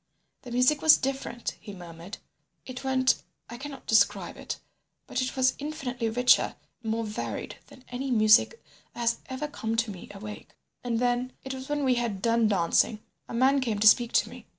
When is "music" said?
0.49-0.81, 8.09-8.59